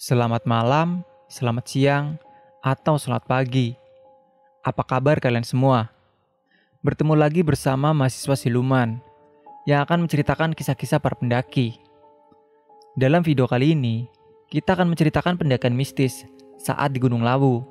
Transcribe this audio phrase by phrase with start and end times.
[0.00, 2.18] Selamat malam, selamat siang,
[2.66, 3.78] atau selamat pagi.
[4.66, 5.94] Apa kabar kalian semua?
[6.82, 8.98] Bertemu lagi bersama mahasiswa siluman
[9.70, 11.78] yang akan menceritakan kisah-kisah para pendaki.
[12.98, 14.10] Dalam video kali ini,
[14.50, 16.26] kita akan menceritakan pendakian mistis
[16.58, 17.62] saat di Gunung Lawu,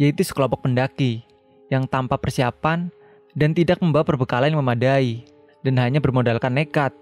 [0.00, 1.20] yaitu sekelompok pendaki
[1.68, 2.88] yang tanpa persiapan
[3.36, 5.26] dan tidak membawa perbekalan yang memadai
[5.60, 6.96] dan hanya bermodalkan nekat.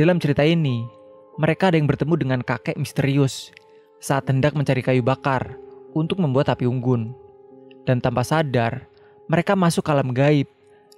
[0.00, 0.88] Dalam cerita ini,
[1.36, 3.52] mereka ada yang bertemu dengan kakek misterius
[4.00, 5.60] saat hendak mencari kayu bakar
[5.92, 7.12] untuk membuat api unggun.
[7.84, 8.88] Dan tanpa sadar,
[9.28, 10.48] mereka masuk ke alam gaib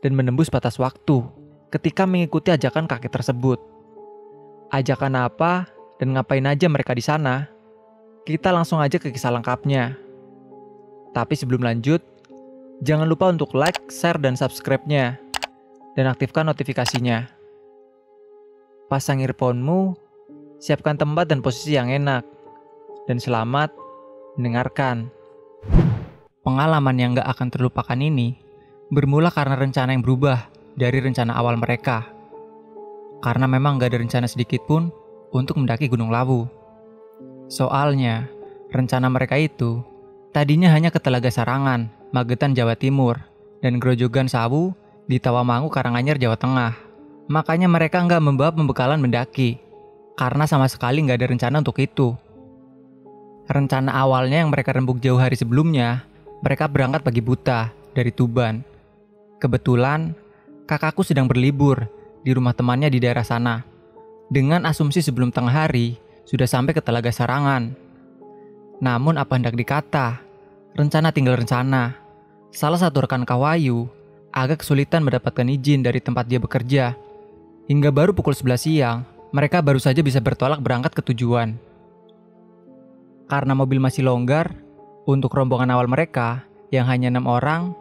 [0.06, 1.18] dan menembus batas waktu
[1.74, 3.58] ketika mengikuti ajakan kakek tersebut.
[4.70, 5.66] Ajakan apa
[5.98, 7.50] dan ngapain aja mereka di sana?
[8.22, 9.98] Kita langsung aja ke kisah lengkapnya.
[11.10, 12.06] Tapi sebelum lanjut,
[12.86, 15.18] jangan lupa untuk like, share, dan subscribe-nya.
[15.98, 17.41] Dan aktifkan notifikasinya.
[18.92, 19.96] Pasang earphone-mu,
[20.60, 22.28] siapkan tempat dan posisi yang enak
[23.08, 23.72] dan selamat
[24.36, 25.08] mendengarkan.
[26.44, 28.36] Pengalaman yang gak akan terlupakan ini
[28.92, 30.44] bermula karena rencana yang berubah
[30.76, 32.04] dari rencana awal mereka.
[33.24, 34.92] Karena memang gak ada rencana sedikit pun
[35.32, 36.44] untuk mendaki Gunung Lawu.
[37.48, 38.28] Soalnya,
[38.76, 39.80] rencana mereka itu
[40.36, 43.24] tadinya hanya ke Telaga Sarangan, Magetan, Jawa Timur,
[43.64, 44.76] dan Grojogan Sawu
[45.08, 46.91] di Tawamangu, Karanganyar, Jawa Tengah.
[47.32, 49.56] Makanya mereka nggak membawa pembekalan mendaki,
[50.20, 52.12] karena sama sekali nggak ada rencana untuk itu.
[53.48, 56.04] Rencana awalnya yang mereka rembuk jauh hari sebelumnya,
[56.44, 58.60] mereka berangkat pagi buta dari Tuban.
[59.40, 60.12] Kebetulan,
[60.68, 61.88] kakakku sedang berlibur
[62.20, 63.64] di rumah temannya di daerah sana.
[64.28, 65.96] Dengan asumsi sebelum tengah hari,
[66.28, 67.72] sudah sampai ke Telaga Sarangan.
[68.84, 70.20] Namun apa hendak dikata,
[70.76, 71.96] rencana tinggal rencana.
[72.52, 73.88] Salah satu rekan Kawayu
[74.36, 76.92] agak kesulitan mendapatkan izin dari tempat dia bekerja.
[77.72, 79.00] Hingga baru pukul 11 siang,
[79.32, 81.56] mereka baru saja bisa bertolak berangkat ke tujuan.
[83.32, 84.52] Karena mobil masih longgar,
[85.08, 87.72] untuk rombongan awal mereka yang hanya enam orang,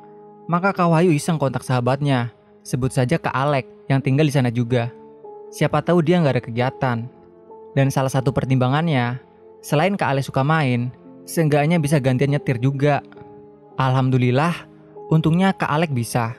[0.48, 2.32] maka Kak Wahyu iseng kontak sahabatnya,
[2.64, 4.96] sebut saja Kak Alek yang tinggal di sana juga.
[5.52, 6.98] Siapa tahu dia nggak ada kegiatan.
[7.76, 9.20] Dan salah satu pertimbangannya,
[9.60, 10.88] selain Kak Alek suka main,
[11.28, 13.04] seenggaknya bisa gantian nyetir juga.
[13.76, 14.56] Alhamdulillah,
[15.12, 16.32] untungnya Kak Alek bisa.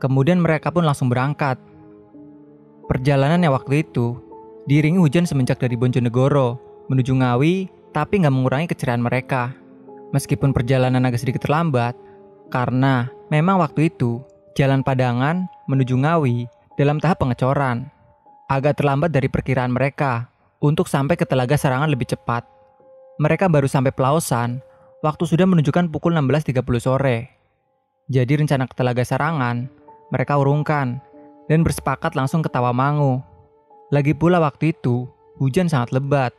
[0.00, 1.60] Kemudian mereka pun langsung berangkat.
[2.88, 4.16] Perjalanannya waktu itu
[4.64, 6.56] diiringi hujan semenjak dari Bojonegoro
[6.88, 9.52] menuju Ngawi tapi nggak mengurangi keceriaan mereka.
[10.16, 11.92] Meskipun perjalanan agak sedikit terlambat,
[12.48, 14.24] karena memang waktu itu
[14.56, 16.48] jalan Padangan menuju Ngawi
[16.80, 17.92] dalam tahap pengecoran.
[18.48, 20.32] Agak terlambat dari perkiraan mereka
[20.64, 22.48] untuk sampai ke Telaga Sarangan lebih cepat.
[23.20, 24.64] Mereka baru sampai Pelausan,
[25.04, 27.36] waktu sudah menunjukkan pukul 16.30 sore.
[28.08, 29.68] Jadi rencana ke Telaga Sarangan,
[30.08, 31.04] mereka urungkan
[31.48, 33.24] dan bersepakat langsung ke Tawamangu.
[33.88, 35.08] Lagi pula waktu itu,
[35.40, 36.36] hujan sangat lebat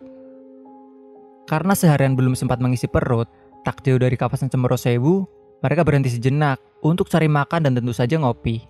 [1.50, 3.26] karena seharian belum sempat mengisi perut,
[3.66, 5.26] tak jauh dari kawasan Cemoro Sewu,
[5.66, 8.62] mereka berhenti sejenak untuk cari makan dan tentu saja ngopi.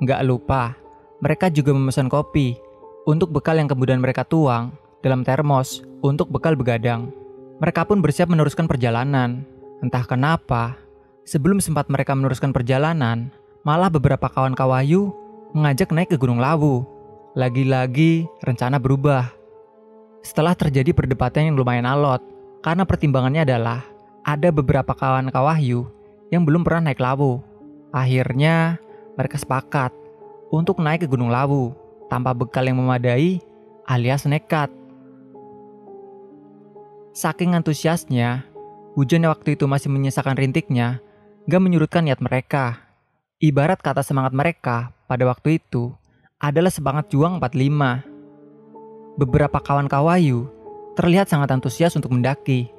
[0.00, 0.72] Nggak lupa,
[1.20, 2.56] mereka juga memesan kopi
[3.04, 4.72] untuk bekal yang kemudian mereka tuang
[5.04, 7.12] dalam termos untuk bekal begadang.
[7.60, 9.44] Mereka pun bersiap meneruskan perjalanan.
[9.84, 10.72] Entah kenapa,
[11.28, 13.28] sebelum sempat mereka meneruskan perjalanan,
[13.60, 15.12] malah beberapa kawan kawayu
[15.54, 16.86] mengajak naik ke Gunung Lawu.
[17.36, 19.28] Lagi-lagi rencana berubah
[20.24, 22.18] setelah terjadi perdebatan yang lumayan alot,
[22.64, 23.84] karena pertimbangannya adalah
[24.26, 25.86] ada beberapa kawan Kawahyu
[26.34, 27.38] yang belum pernah naik Lawu.
[27.94, 28.80] Akhirnya,
[29.14, 29.94] mereka sepakat
[30.50, 31.76] untuk naik ke Gunung Lawu
[32.10, 33.38] tanpa bekal yang memadai
[33.86, 34.72] alias nekat.
[37.14, 38.44] Saking antusiasnya,
[38.98, 41.00] hujan yang waktu itu masih menyisakan rintiknya,
[41.46, 42.85] gak menyurutkan niat mereka.
[43.36, 45.92] Ibarat kata semangat mereka pada waktu itu
[46.40, 50.48] adalah semangat juang 45 beberapa kawan kawayu
[50.96, 52.72] terlihat sangat antusias untuk mendaki.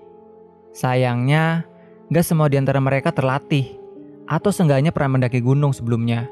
[0.74, 1.62] Sayangnya,
[2.10, 3.78] gak semua di antara mereka terlatih
[4.26, 6.26] atau seenggaknya pernah mendaki gunung sebelumnya.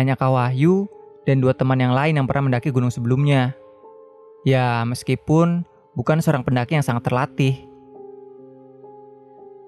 [0.00, 0.88] Hanya Kawahyu
[1.28, 3.52] dan dua teman yang lain yang pernah mendaki gunung sebelumnya.
[4.48, 7.68] Ya, meskipun bukan seorang pendaki yang sangat terlatih.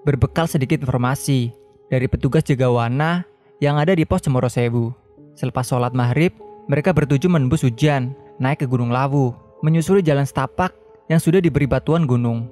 [0.09, 1.53] Berbekal sedikit informasi
[1.85, 3.28] dari petugas jaga wana
[3.59, 4.95] yang ada di pos Cemoro Sewu.
[5.35, 6.35] Selepas sholat maghrib,
[6.71, 10.71] mereka bertuju menembus hujan naik ke Gunung Lawu, menyusuri jalan setapak
[11.11, 12.47] yang sudah diberi batuan gunung.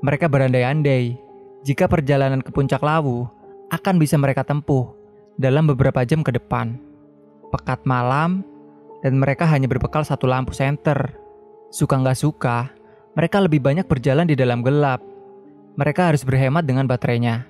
[0.00, 1.16] Mereka berandai-andai
[1.64, 3.28] jika perjalanan ke puncak Lawu
[3.68, 4.96] akan bisa mereka tempuh
[5.36, 6.80] dalam beberapa jam ke depan.
[7.52, 8.40] Pekat malam,
[9.04, 11.12] dan mereka hanya berbekal satu lampu senter.
[11.68, 12.72] Suka nggak suka,
[13.12, 15.04] mereka lebih banyak berjalan di dalam gelap.
[15.76, 17.44] Mereka harus berhemat dengan baterainya.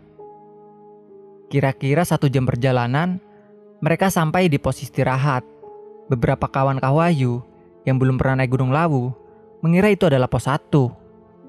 [1.50, 3.18] Kira-kira satu jam perjalanan,
[3.82, 5.42] mereka sampai di pos istirahat
[6.06, 7.42] beberapa kawan Kak Wahyu
[7.82, 9.10] yang belum pernah naik Gunung Lawu
[9.58, 10.70] mengira itu adalah pos 1.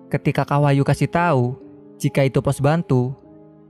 [0.09, 1.53] Ketika Kak Wahyu kasih tahu
[2.01, 3.13] jika itu pos bantu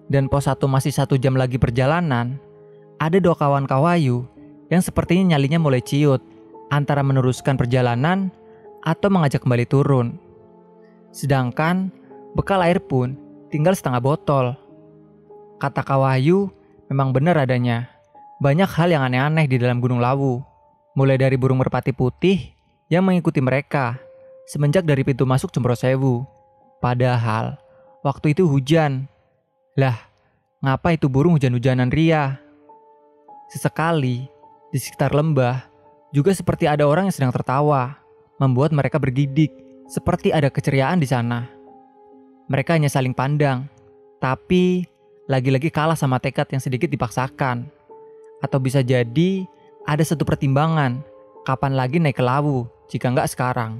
[0.07, 2.39] dan pos 1 masih satu jam lagi perjalanan,
[2.95, 4.23] ada dua kawan Kak Wahyu
[4.71, 6.23] yang sepertinya nyalinya mulai ciut
[6.71, 8.31] antara meneruskan perjalanan
[8.87, 10.15] atau mengajak kembali turun.
[11.11, 11.91] Sedangkan
[12.39, 13.19] bekal air pun
[13.51, 14.55] tinggal setengah botol.
[15.61, 16.49] Kata Kak Wahyu
[16.89, 17.85] memang benar adanya.
[18.41, 20.41] Banyak hal yang aneh-aneh di dalam Gunung Lawu.
[20.97, 22.49] Mulai dari burung merpati putih
[22.89, 24.01] yang mengikuti mereka
[24.49, 26.25] semenjak dari pintu masuk Cemprosewu.
[26.81, 27.61] Padahal
[28.01, 29.05] waktu itu hujan.
[29.77, 30.01] Lah,
[30.65, 32.41] ngapa itu burung hujan-hujanan ria?
[33.53, 34.25] Sesekali
[34.73, 35.61] di sekitar lembah
[36.09, 38.01] juga seperti ada orang yang sedang tertawa,
[38.41, 39.53] membuat mereka bergidik
[39.85, 41.45] seperti ada keceriaan di sana.
[42.49, 43.69] Mereka hanya saling pandang,
[44.17, 44.89] tapi
[45.31, 47.71] lagi-lagi kalah sama tekad yang sedikit dipaksakan.
[48.43, 49.47] Atau bisa jadi
[49.87, 50.99] ada satu pertimbangan,
[51.47, 53.79] kapan lagi naik ke lawu jika nggak sekarang.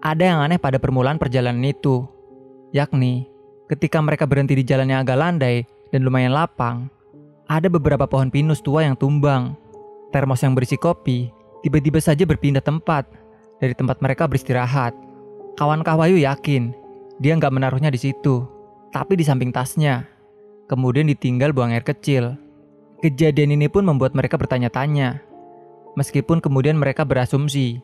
[0.00, 2.08] Ada yang aneh pada permulaan perjalanan itu,
[2.72, 3.28] yakni
[3.68, 6.88] ketika mereka berhenti di jalan yang agak landai dan lumayan lapang,
[7.44, 9.52] ada beberapa pohon pinus tua yang tumbang.
[10.08, 11.28] Termos yang berisi kopi
[11.60, 13.04] tiba-tiba saja berpindah tempat
[13.60, 14.96] dari tempat mereka beristirahat.
[15.60, 16.72] Kawan Kawayu yakin
[17.20, 18.46] dia nggak menaruhnya di situ,
[18.92, 20.08] tapi di samping tasnya.
[20.68, 22.36] Kemudian ditinggal buang air kecil.
[23.00, 25.22] Kejadian ini pun membuat mereka bertanya-tanya.
[25.96, 27.80] Meskipun kemudian mereka berasumsi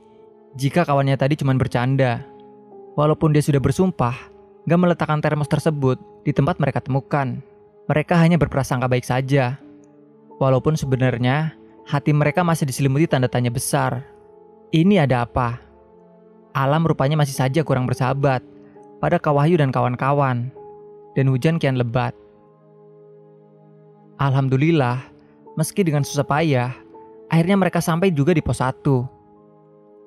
[0.54, 2.22] jika kawannya tadi cuma bercanda.
[2.94, 4.14] Walaupun dia sudah bersumpah
[4.64, 7.42] gak meletakkan termos tersebut di tempat mereka temukan.
[7.90, 9.58] Mereka hanya berprasangka baik saja.
[10.38, 11.52] Walaupun sebenarnya
[11.84, 14.06] hati mereka masih diselimuti tanda tanya besar.
[14.74, 15.60] Ini ada apa?
[16.54, 18.42] Alam rupanya masih saja kurang bersahabat
[19.02, 20.54] pada Kawahyu dan kawan-kawan,
[21.14, 22.14] dan hujan kian lebat.
[24.18, 25.02] Alhamdulillah,
[25.58, 26.70] meski dengan susah payah,
[27.30, 28.78] akhirnya mereka sampai juga di pos 1.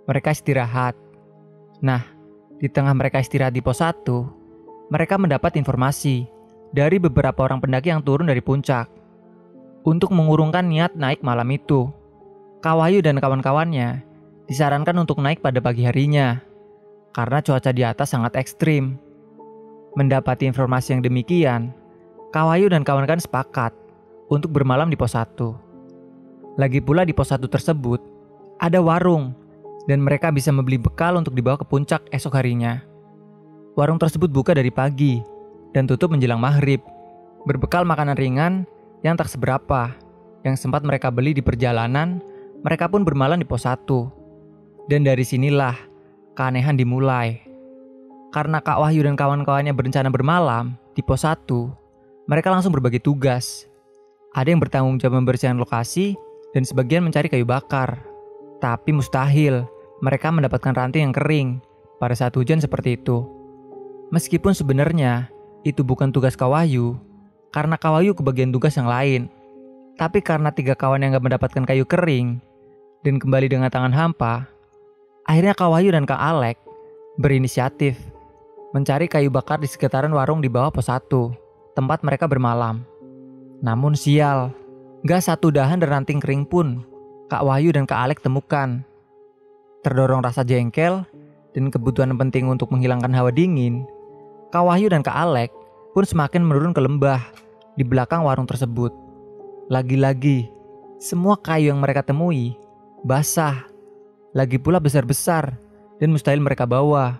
[0.07, 0.95] Mereka istirahat.
[1.83, 2.04] Nah,
[2.59, 4.07] di tengah mereka istirahat di pos 1,
[4.88, 6.27] mereka mendapat informasi
[6.71, 8.88] dari beberapa orang pendaki yang turun dari puncak
[9.88, 11.92] untuk mengurungkan niat naik malam itu.
[12.59, 14.04] Kawahyu dan kawan-kawannya
[14.48, 16.42] disarankan untuk naik pada pagi harinya
[17.15, 19.00] karena cuaca di atas sangat ekstrim.
[19.95, 21.72] Mendapati informasi yang demikian,
[22.36, 23.72] Kawayu dan kawan-kawan sepakat
[24.28, 25.39] untuk bermalam di pos 1.
[26.60, 28.04] Lagi pula di pos 1 tersebut,
[28.60, 29.31] ada warung
[29.88, 32.84] dan mereka bisa membeli bekal untuk dibawa ke puncak esok harinya.
[33.80, 35.24] Warung tersebut buka dari pagi
[35.72, 36.83] dan tutup menjelang maghrib,
[37.48, 38.54] berbekal makanan ringan
[39.07, 39.95] yang tak seberapa,
[40.44, 42.19] yang sempat mereka beli di perjalanan,
[42.68, 43.88] mereka pun bermalam di pos 1.
[44.92, 45.80] Dan dari sinilah
[46.36, 47.47] keanehan dimulai.
[48.38, 51.42] Karena Kak Wahyu dan kawan-kawannya berencana bermalam di pos 1,
[52.30, 53.66] mereka langsung berbagi tugas.
[54.38, 56.13] Ada yang bertanggung jawab membersihkan lokasi
[56.54, 57.98] dan sebagian mencari kayu bakar.
[58.62, 59.66] Tapi mustahil
[60.06, 61.57] mereka mendapatkan ranting yang kering
[61.98, 63.25] pada saat hujan seperti itu.
[64.13, 65.33] Meskipun sebenarnya
[65.66, 66.94] itu bukan tugas Kak Wahyu,
[67.50, 69.33] karena Kak Wahyu kebagian tugas yang lain.
[69.98, 72.38] Tapi karena tiga kawan yang gak mendapatkan kayu kering
[73.01, 74.45] dan kembali dengan tangan hampa,
[75.25, 76.62] Akhirnya Kak Wahyu dan Kak Alek
[77.18, 77.98] berinisiatif
[78.78, 81.10] mencari kayu bakar di sekitaran warung di bawah pos 1,
[81.74, 82.86] tempat mereka bermalam.
[83.66, 84.54] Namun sial,
[85.02, 86.86] gak satu dahan dan ranting kering pun
[87.26, 88.86] Kak Wahyu dan Kak Alek temukan.
[89.81, 91.02] Terdorong rasa jengkel
[91.57, 93.81] dan kebutuhan penting untuk menghilangkan hawa dingin,
[94.54, 95.50] Kak Wahyu dan Kak Alek
[95.98, 97.26] pun semakin menurun ke lembah
[97.74, 98.94] di belakang warung tersebut.
[99.74, 100.54] Lagi-lagi,
[101.02, 102.54] semua kayu yang mereka temui
[103.02, 103.66] basah
[104.38, 105.57] lagi pula besar-besar
[105.98, 107.18] dan mustahil mereka bawa.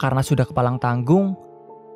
[0.00, 1.36] Karena sudah kepalang tanggung,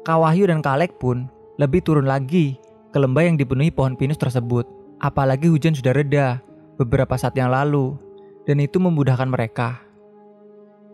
[0.04, 1.24] Kawahyu dan Kalek pun
[1.56, 2.60] lebih turun lagi
[2.92, 4.68] ke lembah yang dipenuhi pohon pinus tersebut.
[5.00, 6.44] Apalagi hujan sudah reda
[6.76, 7.96] beberapa saat yang lalu
[8.44, 9.80] dan itu memudahkan mereka.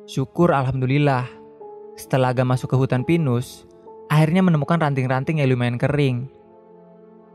[0.07, 1.27] Syukur Alhamdulillah,
[1.99, 3.67] setelah agak masuk ke hutan pinus,
[4.07, 6.31] akhirnya menemukan ranting-ranting yang lumayan kering.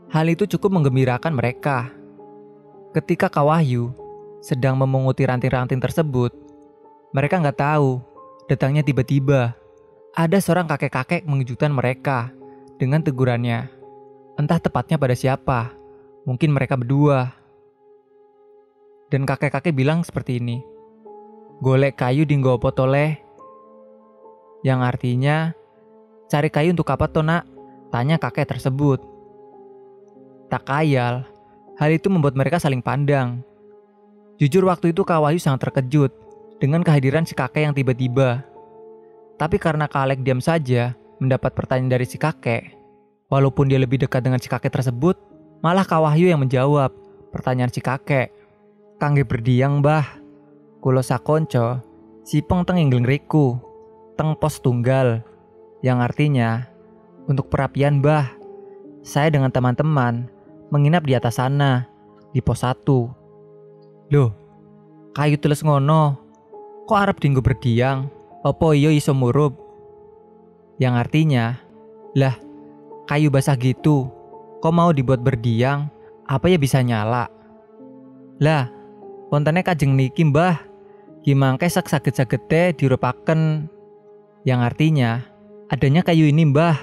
[0.08, 1.92] Hal itu cukup menggembirakan mereka.
[2.96, 3.92] Ketika Kawahyu
[4.40, 6.32] sedang memunguti ranting-ranting tersebut,
[7.12, 8.00] mereka nggak tahu
[8.48, 9.65] datangnya tiba-tiba.
[10.16, 12.32] Ada seorang kakek-kakek mengejutkan mereka
[12.80, 13.68] dengan tegurannya.
[14.40, 15.76] Entah tepatnya pada siapa,
[16.24, 17.36] mungkin mereka berdua.
[19.12, 20.64] Dan kakek-kakek bilang seperti ini.
[21.60, 23.20] Golek kayu di potoleh.
[24.64, 25.52] Yang artinya,
[26.32, 27.44] cari kayu untuk apa toh nak?
[27.92, 29.04] Tanya kakek tersebut.
[30.48, 31.28] Tak kayal,
[31.76, 33.44] hal itu membuat mereka saling pandang.
[34.40, 36.08] Jujur waktu itu Kak Wahyu sangat terkejut
[36.56, 38.55] dengan kehadiran si kakek yang tiba-tiba.
[39.36, 42.72] Tapi karena Kak Alek diam saja mendapat pertanyaan dari si kakek,
[43.28, 45.16] walaupun dia lebih dekat dengan si kakek tersebut,
[45.60, 46.92] malah Kak Wahyu yang menjawab
[47.32, 48.32] pertanyaan si kakek.
[48.96, 50.24] Kangge berdiang, Mbah.
[50.80, 51.84] Kulo sakonco,
[52.24, 53.60] sipeng teng inggling riku,
[54.16, 55.20] teng pos tunggal.
[55.84, 56.64] Yang artinya,
[57.28, 58.32] untuk perapian, Mbah.
[59.04, 60.32] Saya dengan teman-teman
[60.72, 61.84] menginap di atas sana,
[62.32, 62.88] di pos 1.
[64.16, 64.30] Loh,
[65.12, 66.16] kayu teles ngono.
[66.88, 68.15] Kok Arab dinggo berdiang?
[68.46, 69.58] Opo iyo iso murup?
[70.78, 71.58] Yang artinya,
[72.14, 72.38] lah,
[73.10, 74.06] kayu basah gitu.
[74.62, 75.90] Kok mau dibuat berdiang?
[76.30, 77.26] Apa ya bisa nyala?
[78.38, 78.70] Lah,
[79.26, 80.62] Pontene kajeng niki mbah
[81.26, 83.66] Gimangke sak saged-sagede dirupaken
[84.46, 85.10] Yang artinya
[85.66, 86.78] Adanya kayu ini mbah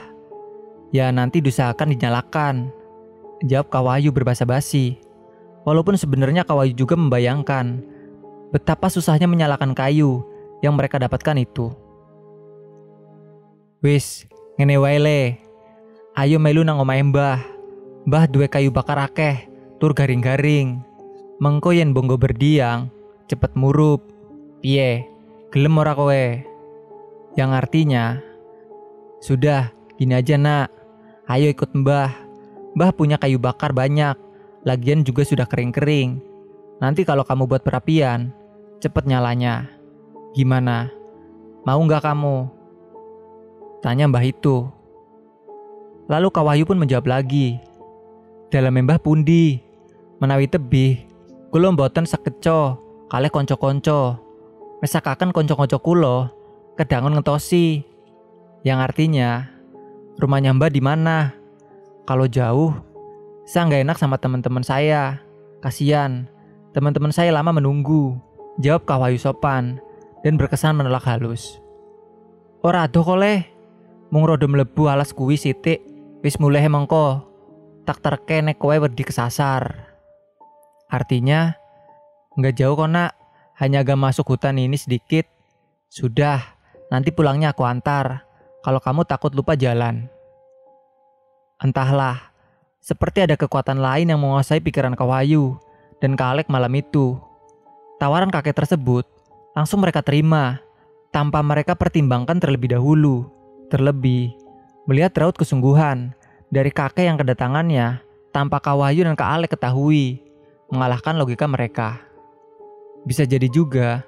[0.92, 2.68] Ya nanti diusahakan dinyalakan
[3.48, 5.00] Jawab Kawayu berbahasa basi
[5.64, 7.80] Walaupun sebenarnya Kawayu juga membayangkan
[8.52, 10.28] Betapa susahnya menyalakan kayu
[10.64, 11.76] Yang mereka dapatkan itu
[13.84, 14.24] Wis,
[14.56, 15.36] ngene wae
[16.16, 17.44] Ayo melu nang omahe Mbah.
[18.08, 20.80] Mbah duwe kayu bakar akeh, tur garing-garing.
[21.44, 22.88] Mengko yen bonggo berdiang,
[23.28, 24.00] cepet murup.
[24.64, 25.04] Piye?
[25.52, 26.26] Gelem ora kowe?
[27.36, 28.24] Yang artinya,
[29.20, 30.72] sudah, gini aja nak.
[31.28, 32.14] Ayo ikut mbah.
[32.80, 34.16] Mbah punya kayu bakar banyak.
[34.64, 36.24] Lagian juga sudah kering-kering.
[36.80, 38.32] Nanti kalau kamu buat perapian,
[38.80, 39.68] cepet nyalanya.
[40.34, 40.90] Gimana?
[41.64, 42.50] Mau nggak kamu?
[43.86, 44.68] Tanya mbah itu.
[46.10, 47.62] Lalu Kawahyu pun menjawab lagi.
[48.50, 49.62] Dalam mbah pundi,
[50.20, 51.14] menawi tebih,
[51.54, 52.82] Kulo mboten sakeco
[53.14, 54.18] kalih konco-konco.
[54.82, 56.34] Mesakaken konco-konco kulo
[56.74, 57.86] kedangun ngetosi.
[58.66, 59.54] Yang artinya
[60.18, 61.30] rumahnya Mbak di mana?
[62.10, 62.74] Kalau jauh,
[63.46, 65.22] saya nggak enak sama teman-teman saya.
[65.62, 66.26] Kasian,
[66.74, 68.18] teman-teman saya lama menunggu.
[68.58, 69.78] Jawab Kawayu sopan
[70.24, 71.60] dan berkesan menolak halus.
[72.64, 73.44] Ora adoh koleh,
[74.08, 75.84] mung rodo mlebu alas kuwi sithik,
[76.24, 77.28] wis mulai mengko.
[77.84, 79.92] Tak terke nek kowe wedi kesasar.
[80.88, 81.52] Artinya,
[82.40, 83.12] nggak jauh kok nak,
[83.60, 85.28] hanya agak masuk hutan ini sedikit.
[85.92, 86.40] Sudah,
[86.88, 88.24] nanti pulangnya aku antar,
[88.64, 90.08] kalau kamu takut lupa jalan.
[91.60, 92.32] Entahlah,
[92.80, 95.60] seperti ada kekuatan lain yang menguasai pikiran Kawayu
[96.00, 97.20] dan Kalek malam itu.
[98.00, 99.13] Tawaran kakek tersebut
[99.54, 100.62] langsung mereka terima,
[101.14, 103.30] tanpa mereka pertimbangkan terlebih dahulu.
[103.70, 104.34] Terlebih,
[104.86, 106.14] melihat raut kesungguhan
[106.54, 108.02] dari kakek yang kedatangannya
[108.34, 110.22] tanpa Kawayu dan Kak Alek ketahui
[110.70, 112.02] mengalahkan logika mereka.
[113.06, 114.02] Bisa jadi juga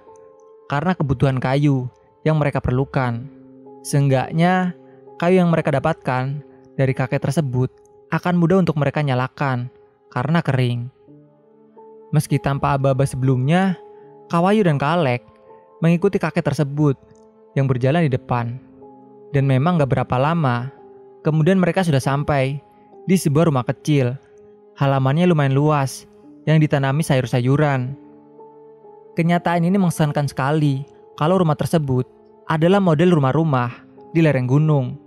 [0.66, 1.90] karena kebutuhan kayu
[2.26, 3.30] yang mereka perlukan.
[3.86, 4.74] Seenggaknya,
[5.22, 6.42] kayu yang mereka dapatkan
[6.74, 7.70] dari kakek tersebut
[8.10, 9.70] akan mudah untuk mereka nyalakan
[10.10, 10.90] karena kering.
[12.10, 13.78] Meski tanpa aba-aba sebelumnya,
[14.32, 15.35] Kawayu dan Kalek
[15.86, 16.98] mengikuti kakek tersebut
[17.54, 18.58] yang berjalan di depan.
[19.30, 20.74] Dan memang gak berapa lama,
[21.22, 22.58] kemudian mereka sudah sampai
[23.06, 24.18] di sebuah rumah kecil.
[24.82, 26.10] Halamannya lumayan luas
[26.50, 27.94] yang ditanami sayur-sayuran.
[29.14, 30.84] Kenyataan ini mengesankan sekali
[31.16, 32.10] kalau rumah tersebut
[32.50, 33.72] adalah model rumah-rumah
[34.12, 34.98] di lereng gunung.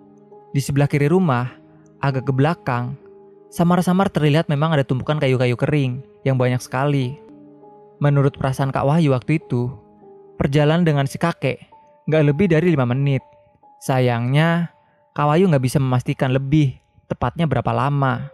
[0.55, 1.53] Di sebelah kiri rumah,
[2.01, 2.97] agak ke belakang,
[3.53, 7.21] samar-samar terlihat memang ada tumpukan kayu-kayu kering yang banyak sekali.
[7.99, 9.69] Menurut perasaan Kak Wahyu waktu itu,
[10.39, 11.59] perjalanan dengan si kakek
[12.09, 13.21] nggak lebih dari lima menit.
[13.85, 14.73] Sayangnya,
[15.13, 16.79] Kak Wahyu nggak bisa memastikan lebih
[17.11, 18.31] tepatnya berapa lama.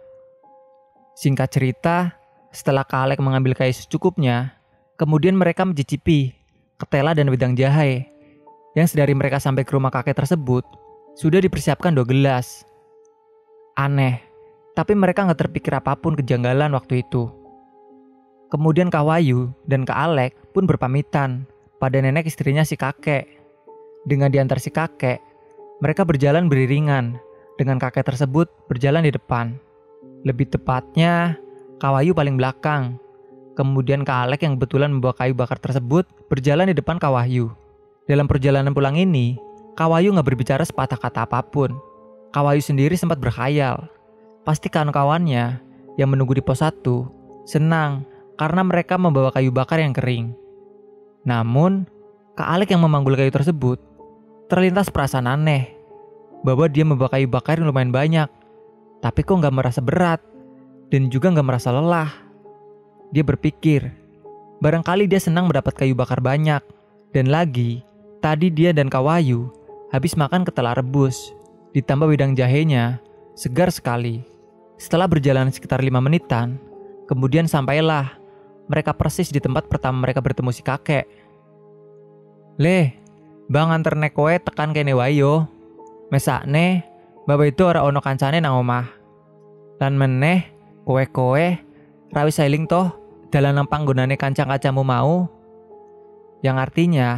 [1.17, 2.15] Singkat cerita,
[2.55, 4.55] setelah Kalek mengambil kayu secukupnya,
[4.95, 6.31] kemudian mereka mencicipi
[6.79, 8.07] ketela dan wedang jahe.
[8.75, 10.63] Yang sedari mereka sampai ke rumah kakek tersebut,
[11.15, 12.67] sudah dipersiapkan dua gelas.
[13.79, 14.19] Aneh,
[14.75, 17.31] tapi mereka nggak terpikir apa pun kejanggalan waktu itu.
[18.51, 21.47] Kemudian Kak Wayu dan Kak Alek pun berpamitan
[21.85, 23.29] pada nenek istrinya si kakek.
[24.09, 25.21] Dengan diantar si kakek,
[25.85, 27.21] mereka berjalan beriringan
[27.61, 29.53] dengan kakek tersebut berjalan di depan.
[30.25, 31.37] Lebih tepatnya,
[31.77, 32.97] Kawayu paling belakang.
[33.53, 37.53] Kemudian Kak yang kebetulan membawa kayu bakar tersebut berjalan di depan Kawahyu.
[38.09, 39.37] Dalam perjalanan pulang ini,
[39.77, 41.69] Kawayu nggak berbicara sepatah kata apa pun.
[42.33, 43.85] Kawayu sendiri sempat berkhayal.
[44.41, 45.61] Pasti kawan-kawannya
[46.01, 46.81] yang menunggu di pos 1
[47.45, 48.09] senang
[48.41, 50.33] karena mereka membawa kayu bakar yang kering.
[51.25, 51.89] Namun,
[52.37, 53.81] Kak Alek yang memanggul kayu tersebut
[54.45, 55.73] terlintas perasaan aneh
[56.45, 58.29] bahwa dia membawa kayu bakar yang lumayan banyak,
[59.01, 60.21] tapi kok nggak merasa berat
[60.93, 62.13] dan juga nggak merasa lelah.
[63.09, 63.89] Dia berpikir,
[64.61, 66.61] barangkali dia senang mendapat kayu bakar banyak.
[67.15, 67.79] Dan lagi,
[68.19, 69.47] tadi dia dan Kawayu
[69.87, 71.31] habis makan ketela rebus,
[71.71, 72.99] ditambah wedang jahenya,
[73.39, 74.19] segar sekali.
[74.75, 76.59] Setelah berjalan sekitar lima menitan,
[77.07, 78.19] kemudian sampailah
[78.65, 81.05] mereka persis di tempat pertama mereka bertemu si kakek.
[82.57, 82.95] Leh,
[83.51, 85.45] bang antar nekoe tekan kene wayo.
[86.09, 86.85] Mesakne,
[87.25, 88.85] bapak itu ora ono kancane nang omah.
[89.81, 90.47] Lan meneh,
[90.87, 91.45] kowe-kowe
[92.15, 92.93] rawi sailing toh
[93.33, 95.27] dalam panggonane kancang-kacamu mau?
[96.39, 97.09] Yang artinya,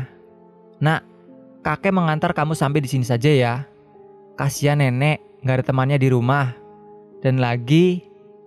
[0.80, 1.04] nak,
[1.62, 3.54] kakek mengantar kamu sampai di sini saja ya.
[4.40, 6.56] Kasihan nenek, nggak ada temannya di rumah.
[7.22, 8.02] Dan lagi,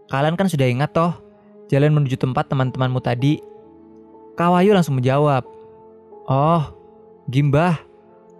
[0.09, 1.13] kalian kan sudah ingat toh,
[1.71, 3.39] jalan menuju tempat teman-temanmu tadi.
[4.35, 5.47] Kawayu langsung menjawab,
[6.27, 6.63] Oh,
[7.31, 7.79] gimbah,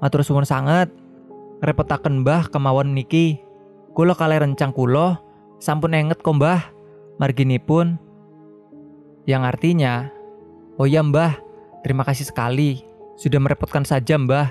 [0.03, 0.91] matur suwun sangat.
[1.63, 3.39] Repotaken mbah kemawon niki.
[3.95, 5.19] Kulo kale rencang kulo,
[5.63, 6.63] sampun enget kok mbah.
[7.21, 8.01] Marginipun
[9.29, 10.09] yang artinya,
[10.81, 11.37] "Oh ya Mbah,
[11.85, 12.81] terima kasih sekali.
[13.21, 14.49] Sudah merepotkan saja Mbah.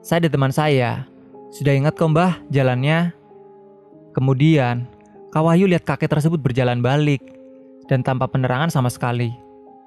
[0.00, 1.04] Saya ada teman saya.
[1.52, 2.08] Sudah ingat kok
[2.48, 3.12] jalannya?"
[4.16, 4.88] Kemudian,
[5.28, 7.37] Kak Wahyu lihat kakek tersebut berjalan balik
[7.88, 9.32] dan tanpa penerangan sama sekali.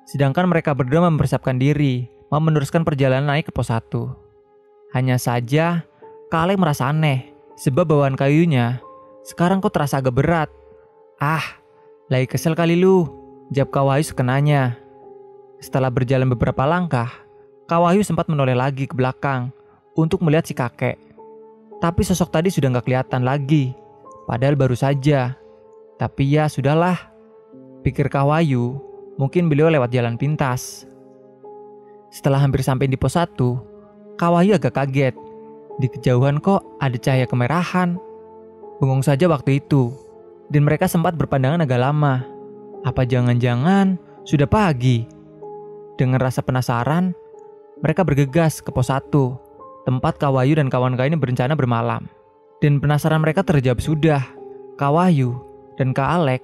[0.10, 3.88] Sedangkan mereka berdua mempersiapkan diri, mau meneruskan perjalanan naik ke pos 1.
[4.98, 5.86] Hanya saja,
[6.27, 8.81] Kak Alek merasa aneh, sebab bawaan kayunya
[9.22, 10.50] sekarang kok terasa agak berat.
[11.22, 11.62] Ah,
[12.10, 13.05] lagi kesel kali lu,
[13.53, 14.81] jawab Kawahyu sekenanya.
[15.62, 17.13] Setelah berjalan beberapa langkah,
[17.70, 19.53] Kawahyu sempat menoleh lagi ke belakang
[19.93, 20.98] untuk melihat si kakek.
[21.77, 23.77] Tapi sosok tadi sudah nggak kelihatan lagi,
[24.25, 25.38] padahal baru saja.
[26.01, 27.11] Tapi ya sudahlah,
[27.81, 28.77] pikir Kawahyu,
[29.17, 30.85] mungkin beliau lewat jalan pintas.
[32.13, 33.35] Setelah hampir sampai di pos 1,
[34.17, 35.15] Kawahyu agak kaget.
[35.81, 37.97] Di kejauhan kok ada cahaya kemerahan.
[38.77, 39.93] Bengong saja waktu itu
[40.51, 42.21] dan mereka sempat berpandangan agak lama.
[42.83, 43.95] Apa jangan-jangan
[44.27, 45.07] sudah pagi?
[45.95, 47.13] Dengan rasa penasaran,
[47.79, 49.09] mereka bergegas ke pos 1,
[49.85, 52.09] tempat Kawayu dan kawan-kawannya berencana bermalam.
[52.61, 54.21] Dan penasaran mereka terjawab sudah.
[54.77, 55.38] Kawayu
[55.77, 56.41] dan Kak Alek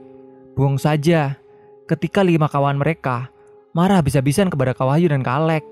[0.58, 1.38] buang saja
[1.86, 3.30] ketika lima kawan mereka
[3.78, 5.66] marah habis-habisan kepada Kawayu dan Kak Alek.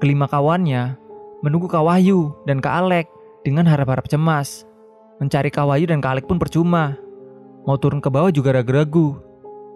[0.00, 0.96] Kelima kawannya
[1.44, 3.06] menunggu Kawayu dan Kak Alek
[3.44, 4.64] dengan harap-harap cemas.
[5.20, 6.96] Mencari Kawayu dan Kak Alek pun percuma
[7.68, 9.20] Mau turun ke bawah juga ragu-ragu.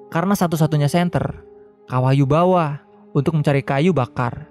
[0.08, 1.44] Karena satu-satunya senter,
[1.88, 2.80] Kawayu bawa
[3.12, 4.48] untuk mencari kayu bakar.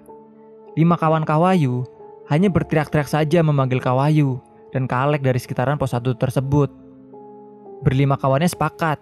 [0.78, 1.86] Lima kawan Kawayu
[2.30, 4.38] hanya berteriak-teriak saja memanggil Kawayu
[4.70, 6.70] dan Kalek dari sekitaran pos satu tersebut.
[7.82, 8.98] Berlima kawannya sepakat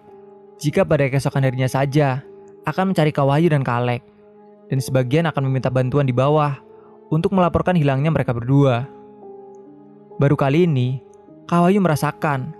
[0.57, 2.25] jika pada keesokan harinya saja
[2.65, 4.01] akan mencari Kawayu dan Kalek,
[4.67, 6.57] dan sebagian akan meminta bantuan di bawah
[7.13, 8.89] untuk melaporkan hilangnya mereka berdua.
[10.17, 10.99] Baru kali ini,
[11.47, 12.51] Kawayu merasakan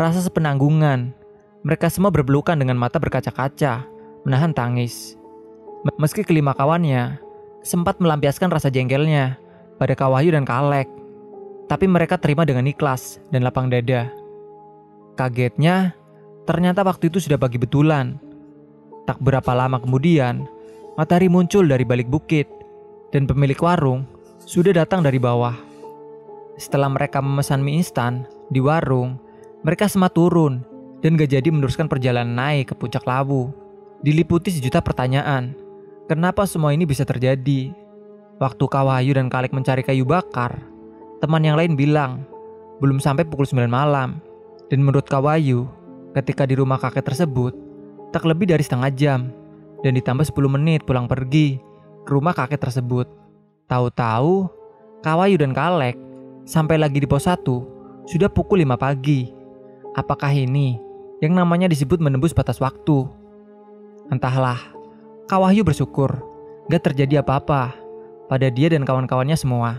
[0.00, 1.14] rasa sepenanggungan
[1.62, 3.86] mereka semua berbelukan dengan mata berkaca-kaca,
[4.26, 5.14] menahan tangis.
[5.98, 7.22] Meski kelima kawannya
[7.62, 9.38] sempat melampiaskan rasa jengkelnya
[9.78, 10.90] pada Kawahyu dan Kalek,
[11.70, 14.10] tapi mereka terima dengan ikhlas dan lapang dada.
[15.14, 15.94] Kagetnya,
[16.48, 18.18] ternyata waktu itu sudah pagi betulan.
[19.06, 20.46] Tak berapa lama kemudian,
[20.94, 22.46] matahari muncul dari balik bukit,
[23.12, 24.08] dan pemilik warung
[24.42, 25.54] sudah datang dari bawah.
[26.58, 29.16] Setelah mereka memesan mie instan di warung,
[29.62, 30.62] mereka semua turun
[31.02, 33.50] dan gak jadi meneruskan perjalanan naik ke puncak Lawu.
[34.02, 35.54] Diliputi sejuta pertanyaan.
[36.10, 37.70] Kenapa semua ini bisa terjadi?
[38.42, 40.58] Waktu Kawayu dan Kalik mencari kayu bakar,
[41.22, 42.26] teman yang lain bilang,
[42.82, 44.18] belum sampai pukul 9 malam.
[44.66, 45.70] Dan menurut Kawayu,
[46.16, 47.52] ketika di rumah kakek tersebut,
[48.12, 49.20] tak lebih dari setengah jam.
[49.82, 51.58] Dan ditambah 10 menit pulang pergi
[52.06, 53.10] ke rumah kakek tersebut.
[53.66, 54.46] Tahu-tahu,
[55.02, 55.98] Kawayu dan Kalek
[56.46, 57.42] sampai lagi di pos 1
[58.06, 59.34] sudah pukul 5 pagi.
[59.98, 60.78] Apakah ini
[61.22, 63.06] yang namanya disebut menembus batas waktu.
[64.10, 64.58] Entahlah,
[65.30, 66.10] Kak Wahyu bersyukur
[66.66, 67.74] gak terjadi apa-apa
[68.26, 69.78] pada dia dan kawan-kawannya semua.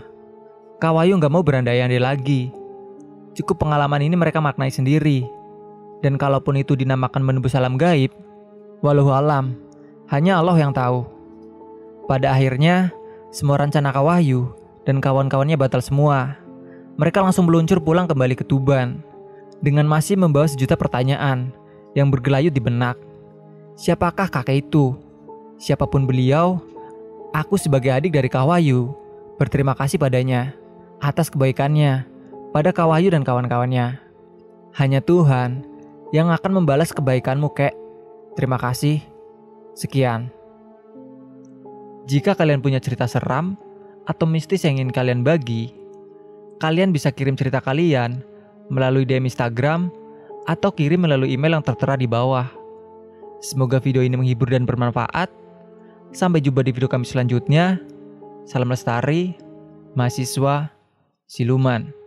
[0.80, 2.48] Kak Wahyu gak mau berandai-andai lagi.
[3.36, 5.28] Cukup pengalaman ini mereka maknai sendiri.
[6.04, 8.12] Dan kalaupun itu dinamakan menembus alam gaib,
[8.84, 9.56] walau alam,
[10.12, 11.08] hanya Allah yang tahu.
[12.04, 12.92] Pada akhirnya,
[13.32, 14.52] semua rencana Kak Wahyu
[14.84, 16.36] dan kawan-kawannya batal semua.
[17.00, 19.00] Mereka langsung meluncur pulang kembali ke Tuban
[19.64, 21.48] dengan masih membawa sejuta pertanyaan
[21.96, 23.00] yang bergelayut di benak.
[23.80, 24.92] Siapakah kakek itu?
[25.56, 26.60] Siapa pun beliau,
[27.32, 28.92] aku sebagai adik dari Kawayu
[29.40, 30.52] berterima kasih padanya
[31.00, 32.04] atas kebaikannya
[32.52, 33.98] pada Kawayu dan kawan-kawannya.
[34.76, 35.73] Hanya Tuhan
[36.14, 37.74] yang akan membalas kebaikanmu, kek.
[38.38, 39.02] Terima kasih.
[39.74, 40.30] Sekian.
[42.06, 43.58] Jika kalian punya cerita seram
[44.06, 45.74] atau mistis yang ingin kalian bagi,
[46.62, 48.22] kalian bisa kirim cerita kalian
[48.70, 49.90] melalui DM Instagram
[50.46, 52.46] atau kirim melalui email yang tertera di bawah.
[53.42, 55.26] Semoga video ini menghibur dan bermanfaat.
[56.14, 57.82] Sampai jumpa di video kami selanjutnya.
[58.46, 59.34] Salam lestari,
[59.98, 60.70] mahasiswa,
[61.26, 62.03] siluman.